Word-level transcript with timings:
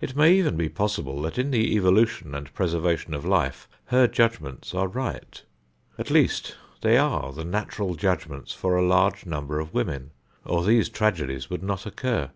It 0.00 0.16
may 0.16 0.32
even 0.32 0.56
be 0.56 0.68
possible 0.68 1.22
that 1.22 1.38
in 1.38 1.52
the 1.52 1.76
evolution 1.76 2.34
and 2.34 2.52
preservation 2.54 3.14
of 3.14 3.24
life, 3.24 3.68
her 3.84 4.08
judgments 4.08 4.74
are 4.74 4.88
right. 4.88 5.40
At 5.96 6.10
least 6.10 6.56
they 6.80 6.98
are 6.98 7.32
the 7.32 7.44
natural 7.44 7.94
judgments 7.94 8.52
for 8.52 8.74
a 8.76 8.84
large 8.84 9.26
number 9.26 9.60
of 9.60 9.72
women, 9.72 10.10
or 10.44 10.64
these 10.64 10.88
tragedies 10.88 11.50
would 11.50 11.62
not 11.62 11.86
occur. 11.86 12.32